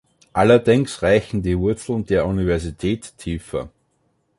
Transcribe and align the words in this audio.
Allerdings 0.33 1.03
reichen 1.03 1.43
die 1.43 1.59
Wurzeln 1.59 2.07
der 2.07 2.25
Universität 2.25 3.19
tiefer. 3.19 3.69